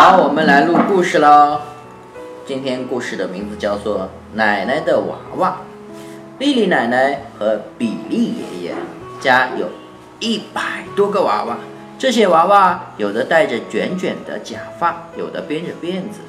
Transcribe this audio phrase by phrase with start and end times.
[0.00, 1.60] 好，我们来录故事喽。
[2.46, 5.48] 今天故事的名字叫做《奶奶的娃娃》。
[6.38, 8.74] 丽丽奶奶和比利爷爷
[9.20, 9.66] 家有
[10.20, 11.58] 一百多个娃娃，
[11.98, 16.20] 这些娃娃有的戴着卷卷的假发，有的编着辫子，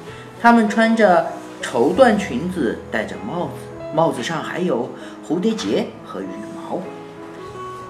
[0.42, 1.28] 他们穿着
[1.62, 3.52] 绸缎裙子，戴着帽子，
[3.94, 4.90] 帽子上还有
[5.24, 6.26] 蝴蝶结和羽
[6.56, 6.80] 毛。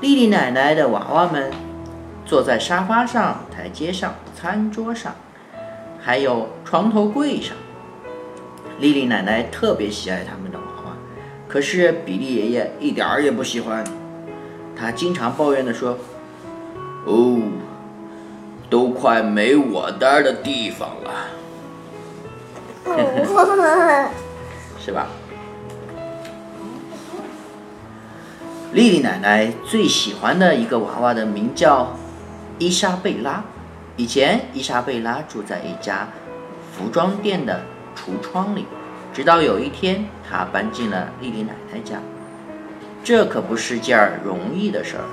[0.03, 1.51] 丽丽奶奶的娃娃们
[2.27, 5.15] 坐在沙发上、台阶上、餐桌上，
[6.01, 7.57] 还有床头柜上。
[8.79, 10.93] 丽丽奶奶特别喜爱他们的娃娃，
[11.46, 13.85] 可是比利爷爷一点儿也不喜欢。
[14.75, 15.99] 他经常抱怨地说
[17.04, 17.43] ：“哦，
[18.71, 21.29] 都快没我待的地方了，
[24.81, 25.09] 是吧？”
[28.73, 31.95] 丽丽奶奶最喜欢的一个娃娃的名叫
[32.59, 33.45] 伊莎贝拉。
[34.00, 36.09] 以前，伊莎贝拉住在一家
[36.72, 37.61] 服装店的
[37.95, 38.64] 橱窗里，
[39.12, 41.97] 直到有一天，她搬进了莉莉奶奶家。
[43.05, 45.05] 这可不是件容易的事儿，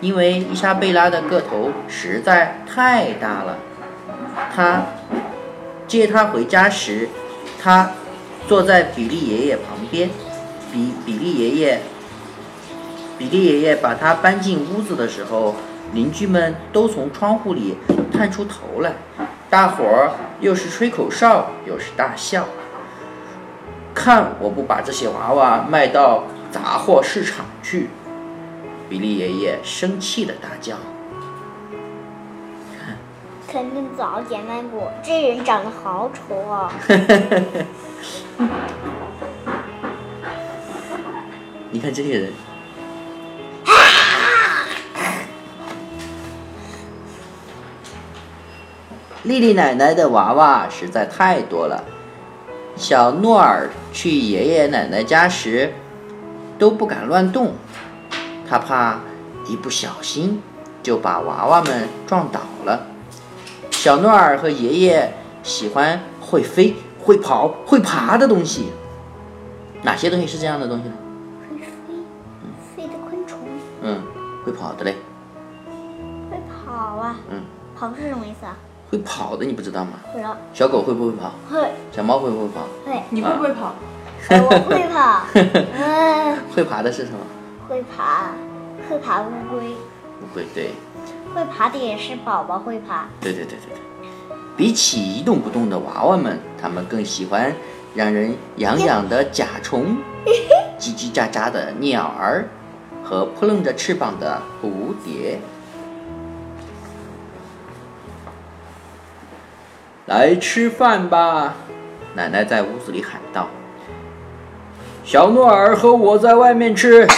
[0.00, 3.58] 因为伊莎贝拉的个头实在太大了。
[4.54, 4.84] 她
[5.88, 7.08] 接她回家时，
[7.60, 7.90] 她
[8.46, 10.08] 坐在比利爷爷旁边，
[10.72, 11.80] 比比利爷爷。
[13.18, 15.56] 比利爷爷把他搬进屋子的时候，
[15.92, 17.76] 邻居们都从窗户里
[18.22, 18.92] 探出头来，
[19.50, 22.46] 大伙儿又是吹口哨，又是大笑。
[23.92, 27.90] 看我不把这些娃娃卖到杂货市场去！
[28.88, 30.76] 比利爷爷生气的大叫。
[33.48, 36.72] 肯定早点卖过，这人长得好丑啊！
[41.72, 42.32] 你看这些人。
[49.24, 51.84] 丽丽奶奶的娃娃实在太多了，
[52.74, 55.72] 小诺尔去爷爷奶奶家时
[56.58, 57.52] 都不敢乱动，
[58.48, 58.98] 他怕
[59.46, 60.42] 一不小心
[60.82, 62.86] 就把娃娃们撞倒了。
[63.70, 68.72] 小诺尔和爷爷喜欢会飞、会跑、会爬的东西。
[69.82, 70.94] 哪些东西是这样的东西呢？
[71.48, 71.72] 会飞，
[72.74, 73.38] 飞的昆虫。
[73.82, 74.02] 嗯，
[74.44, 74.96] 会跑的嘞。
[76.28, 77.16] 会跑啊。
[77.30, 77.40] 嗯。
[77.76, 78.56] 跑是什么意思啊？
[78.92, 79.92] 会跑的你不知道吗？
[80.12, 80.36] 不知道。
[80.52, 81.32] 小狗会不会跑？
[81.50, 81.66] 会。
[81.90, 82.66] 小猫会不会跑？
[82.84, 83.02] 会。
[83.08, 83.74] 你会不会跑？
[84.28, 85.24] 我会跑。
[85.80, 86.38] 嗯。
[86.54, 87.18] 会爬的是什么？
[87.66, 88.32] 会爬，
[88.90, 89.70] 会爬乌龟。
[89.70, 90.72] 乌龟对。
[91.34, 93.06] 会爬的也是宝宝会爬。
[93.18, 94.36] 对对对对对。
[94.58, 97.50] 比起一动不动的娃娃们，他们更喜欢
[97.94, 99.96] 让人痒痒的甲虫、
[100.78, 102.46] 叽叽喳喳的鸟儿
[103.02, 105.40] 和扑棱着翅膀的蝴蝶。
[110.12, 111.54] 来吃饭吧，
[112.14, 113.48] 奶奶在屋子里喊道。
[115.06, 117.08] 小诺尔和我在外面吃，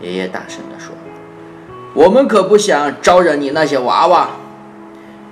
[0.00, 0.94] 爷爷大声地说
[1.92, 4.30] ：“我们可不想招惹你那些娃娃。”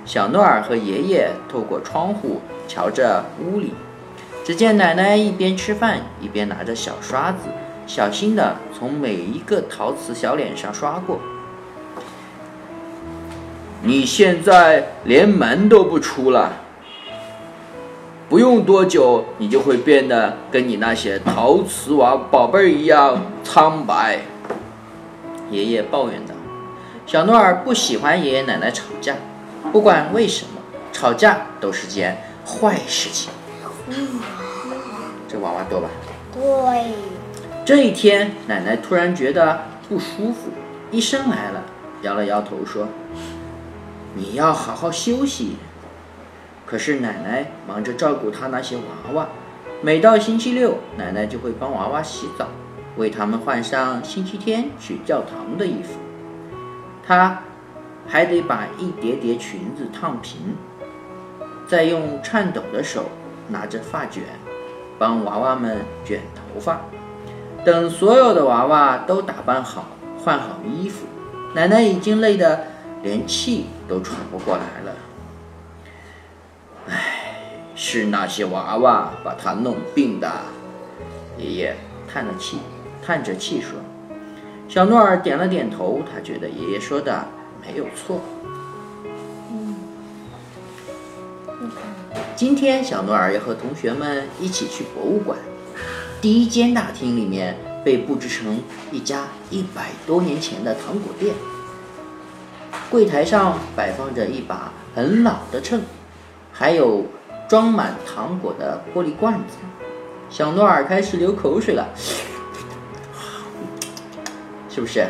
[0.05, 3.73] 小诺尔和爷爷透过窗户瞧着屋里，
[4.45, 7.49] 只见奶奶一边吃饭一边拿着小刷子，
[7.87, 11.19] 小心地从每一个陶瓷小脸上刷过。
[13.81, 16.60] 你现在连门都不出了。
[18.31, 24.21] 不用多久，你就会变得跟你那些陶瓷娃宝贝儿一样苍白。”
[25.51, 26.33] 爷爷抱怨道。
[27.05, 29.15] 小诺尔不喜欢爷爷奶奶吵架，
[29.73, 30.61] 不管为什么，
[30.93, 33.29] 吵架都是件坏事情。
[35.27, 35.89] 这娃娃多吧？
[36.33, 36.93] 对。
[37.65, 39.59] 这一天，奶奶突然觉得
[39.89, 40.51] 不舒服，
[40.89, 41.61] 医生来了，
[42.03, 42.87] 摇了摇头说
[44.15, 45.57] ：“你要好好休息。”
[46.71, 49.27] 可是奶奶忙着照顾她那些娃娃，
[49.81, 52.47] 每到星期六，奶奶就会帮娃娃洗澡，
[52.95, 55.99] 为他们换上星期天去教堂的衣服。
[57.05, 57.41] 她
[58.07, 60.55] 还得把一叠叠裙子烫平，
[61.67, 63.09] 再用颤抖的手
[63.49, 64.23] 拿着发卷，
[64.97, 66.79] 帮娃娃们卷头发。
[67.65, 69.87] 等所有的娃娃都打扮好、
[70.17, 71.05] 换好衣服，
[71.53, 72.67] 奶奶已经累得
[73.03, 74.95] 连气都喘不过来了。
[77.83, 80.31] 是那些娃娃把他弄病的，
[81.35, 81.75] 爷爷
[82.07, 82.59] 叹了气，
[83.03, 83.71] 叹着气说
[84.69, 87.25] ：“小诺儿点了点头，他觉得爷爷说的
[87.59, 88.21] 没有错。”
[89.49, 89.75] 嗯，
[92.35, 95.39] 今天小诺尔要和同学们一起去博物馆。
[96.21, 98.59] 第一间大厅里面被布置成
[98.91, 101.33] 一家一百多年前的糖果店，
[102.91, 105.81] 柜台上摆放着一把很老的秤。
[106.53, 107.05] 还有
[107.51, 109.57] 装满糖果的玻璃罐子。
[110.29, 111.89] 小诺尔开始流口水了，
[114.71, 115.05] 是不是？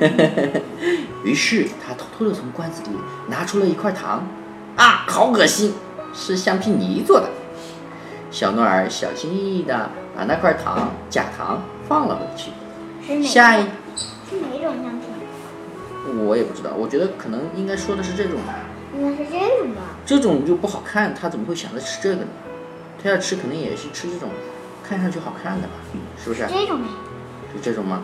[1.22, 2.88] 于是他偷偷的从罐子里
[3.28, 4.26] 拿出了一块糖，
[4.74, 5.72] 啊，好恶心，
[6.12, 7.28] 是橡皮泥做的。
[8.28, 12.50] 小诺尔小心翼翼的把那块糖假糖放了回去。
[13.06, 13.62] 是哪下一，
[14.28, 15.06] 是哪种橡皮？
[16.26, 18.54] 我也不知道，我觉得可能应该说的是这种吧。
[18.94, 19.82] 这种吧？
[20.06, 22.26] 这种就不好看，他怎么会想着吃这个呢？
[23.02, 24.28] 他要吃肯定也是吃这种
[24.82, 25.74] 看上去好看的吧，
[26.22, 26.46] 是不是？
[26.48, 26.88] 这种呗，
[27.54, 28.02] 就这种吗？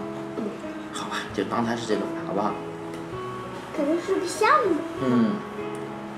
[0.93, 2.53] 好吧，就当它是这种吧，好不好？
[3.77, 4.77] 可能是个项目。
[5.05, 5.31] 嗯，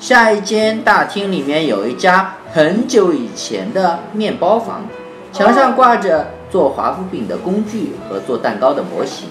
[0.00, 4.86] 下一间大厅里面有一家很久以前的面包房，
[5.32, 9.28] 墙上挂着做华夫饼的工具和做蛋糕的模型。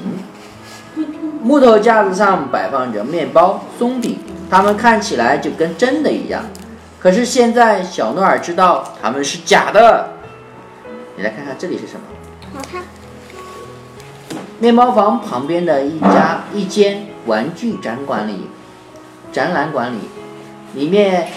[1.41, 4.19] 木头架子上摆放着面包、松饼，
[4.51, 6.43] 它们看起来就跟真的一样。
[6.99, 10.09] 可是现在小诺尔知道它们是假的。
[11.15, 12.01] 你来看看这里是什么？
[12.53, 12.83] 好看，
[14.59, 18.49] 面包房旁边的一家一间玩具展馆里，
[19.31, 19.99] 展览馆里，
[20.73, 21.29] 里面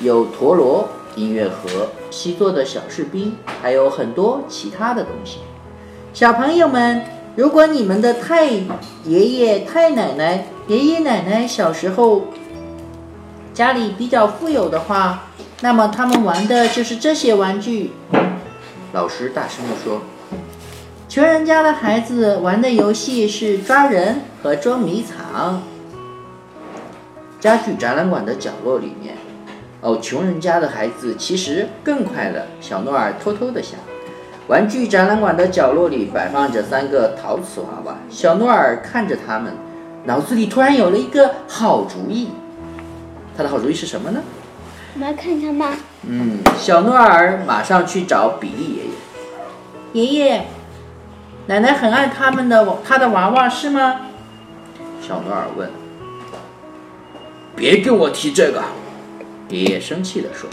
[0.00, 5.38] 有陀螺、音乐盒、七座的小士兵，还有很多其他的东西。
[6.12, 7.04] 小朋友们，
[7.36, 8.46] 如果你们的太
[9.04, 12.24] 爷爷、太奶奶、爷爷奶奶小时候
[13.56, 15.28] 家里比较富有的话，
[15.62, 17.92] 那么他们玩的就是这些玩具。
[18.92, 20.02] 老师大声地说。
[21.08, 25.62] 穷人家的孩子玩的游戏是抓人和捉迷藏。
[27.40, 29.16] 家具展览馆的角落里面，
[29.80, 32.42] 哦，穷人家的孩子其实更快乐。
[32.60, 33.80] 小诺尔偷偷的想。
[34.48, 37.96] 玩具展览馆的角落里摆放着三个陶瓷娃娃。
[38.10, 39.54] 小诺尔看着他们，
[40.04, 42.28] 脑子里突然有了一个好主意。
[43.36, 44.22] 他的好主意是什么呢？
[44.94, 45.74] 我们来看看吧。
[46.08, 48.90] 嗯，小诺尔马上去找比利爷爷。
[49.92, 50.46] 爷爷，
[51.46, 54.00] 奶奶很爱他们的他的娃娃是吗？
[55.02, 55.70] 小诺尔问。
[57.54, 58.62] 别跟我提这个，
[59.50, 60.48] 爷爷生气地说。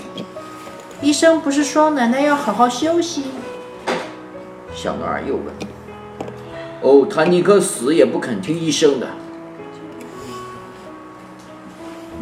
[1.01, 3.24] 医生不是说奶奶要好好休息？
[4.74, 5.45] 小诺尔又问。
[6.81, 9.07] 哦，他宁可死也不肯听医生的。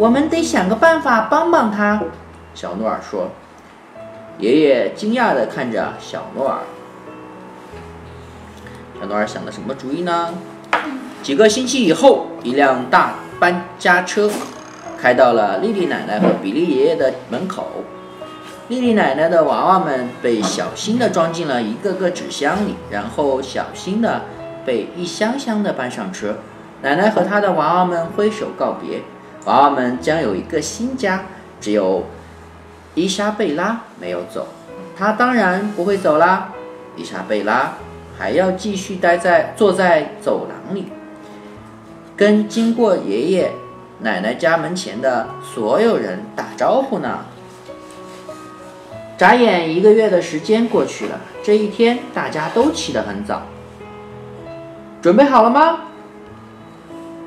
[0.02, 2.02] 我们得想个办法帮帮他。
[2.56, 3.30] 小诺尔说。
[4.40, 6.58] 爷爷惊讶地看着小诺尔。
[9.00, 10.34] 小诺尔想的什么主意呢？
[11.22, 14.28] 几个星期以后，一辆大搬家车
[15.00, 17.68] 开到了莉莉奶奶和比利爷爷的门口。
[18.70, 24.22] 莉莉奶奶的娃娃们被小心地装进了一个个纸箱里，然后小心地
[24.66, 26.38] 被一箱箱地搬上车。
[26.82, 29.04] 奶奶和她的娃娃们挥手告别，
[29.46, 31.24] 娃娃们将有一个新家。
[31.60, 32.06] 只有
[32.96, 34.48] 伊莎贝拉没有走，
[34.98, 36.50] 她当然不会走啦。
[36.96, 37.74] 伊莎贝拉
[38.18, 40.88] 还要继续待在坐在走廊里，
[42.18, 43.52] 跟经过爷爷
[44.00, 47.20] 奶奶家门前的所有人打招呼呢。
[49.20, 53.44] 眨眼一个月的时间过去了，这一天大家都起得很早。
[55.00, 55.82] 准备好了吗？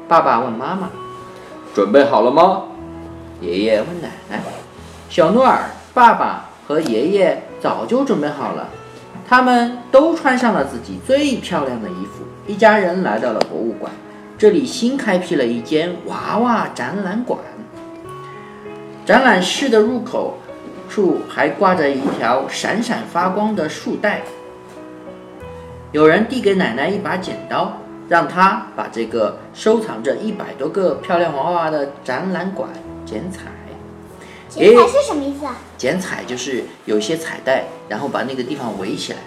[0.09, 0.91] 爸爸问妈妈。
[1.75, 2.63] 准备好了吗？
[3.41, 4.41] 爷爷问奶奶。
[5.11, 8.69] 小诺尔、爸爸和爷爷早就准备好了，
[9.29, 12.23] 他们都穿上了自己最漂亮的衣服。
[12.47, 13.91] 一家人来到了博物馆，
[14.39, 17.41] 这里新开辟了一间娃娃展览馆。
[19.05, 20.39] 展览室的入口
[20.89, 24.23] 处还挂着一条闪闪发光的束带。
[25.91, 27.77] 有人递给奶奶一把剪刀，
[28.15, 32.71] 让他把这个收藏着一百多个漂亮娃娃的展览馆
[33.05, 33.47] 剪彩。
[34.49, 35.57] 剪彩是什么意思啊？
[35.77, 39.19] 剪彩就是有一些彩带，然后把那个地方围起来，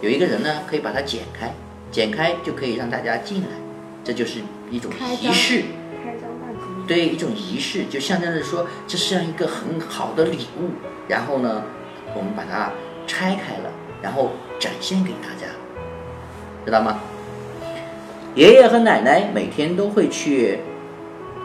[0.00, 1.54] 有一个人呢可以把它剪开，
[1.92, 3.48] 剪开就可以让大家进来，
[4.02, 4.40] 这就是
[4.72, 5.62] 一种仪式。
[6.88, 10.70] 对，一种仪式，就象征着说这是样一个很好的礼物，
[11.06, 11.62] 然后呢，
[12.16, 12.72] 我们把它
[13.06, 13.70] 拆开了，
[14.02, 15.46] 然后展现给大家，
[16.64, 16.98] 知道吗？
[18.34, 20.60] 爷爷和奶奶每天都会去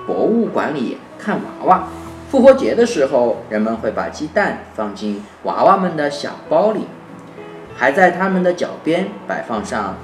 [0.05, 1.87] 博物馆里看娃娃。
[2.29, 6.81] 复活节的时候，人们会把鸡蛋放进娃娃们的小包里，
[7.75, 9.95] 还在他们的脚边摆放上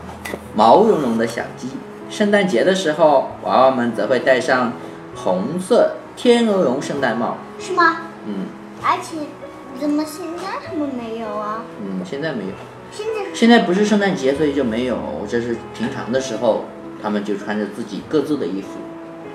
[0.55, 1.69] 毛茸茸的小鸡。
[2.09, 4.73] 圣诞节的时候，娃娃们则会戴上
[5.15, 7.37] 红色天鹅绒圣诞帽。
[7.59, 7.97] 是吗？
[8.25, 8.47] 嗯
[8.81, 9.17] 而且
[9.79, 11.63] 怎么现在他们没有啊？
[11.81, 12.51] 嗯，现在没有，
[12.95, 14.97] 现在现在不是圣诞节，所以就没有。
[15.27, 16.65] 这是平常的时候，
[17.01, 18.69] 他们就穿着自己各自的衣服，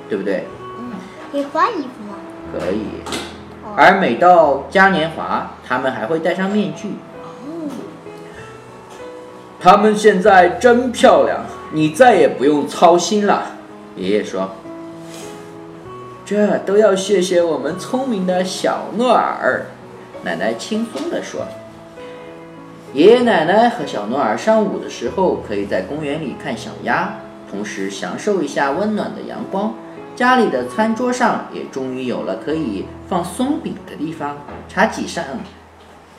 [0.09, 0.47] 对不对？
[0.79, 0.93] 嗯
[1.33, 2.17] 可以换衣服吗？
[2.53, 3.03] 可以。
[3.65, 6.93] 哦，而每到嘉年华，他们还会戴上面具。
[9.61, 13.57] 他们现在真漂亮，你再也不用操心了。
[13.97, 14.53] 爷爷说
[16.25, 19.67] ：“这都要谢谢我们聪明的小诺尔。”
[20.23, 21.45] 奶奶轻松地说
[22.95, 27.17] ：“爷爷奶奶和小诺尔上午的时候可以在公园里看小鸭，
[27.51, 29.75] 同时享受一下温暖的阳光。
[30.17, 34.39] 家里的餐桌上也终于有了可以放松饼的地方。
[34.69, 35.23] 茶几上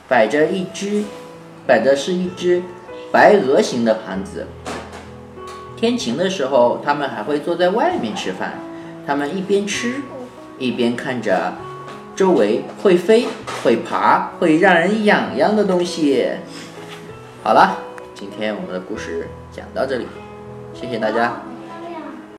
[0.08, 1.04] 摆着一只，
[1.66, 2.62] 摆的是一只。”
[3.12, 4.46] 白鹅形的盘子。
[5.76, 8.54] 天晴的时候，他们还会坐在外面吃饭。
[9.04, 10.00] 他们一边吃，
[10.60, 11.52] 一边看着
[12.20, 13.26] 周围会飞、
[13.64, 16.28] 会爬、会让人痒痒的东西。
[17.42, 17.78] 好了，
[18.14, 20.06] 今天我们的故事讲到这里，
[20.74, 21.40] 谢谢大家。